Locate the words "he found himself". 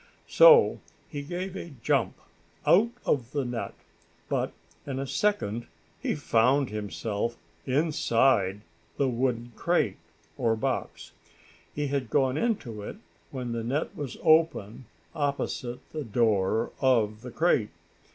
6.01-7.37